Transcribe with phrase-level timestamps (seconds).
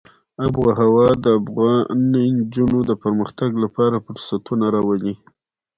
[0.43, 1.99] آب وهوا د افغان
[2.33, 5.13] نجونو د پرمختګ لپاره فرصتونه راولي.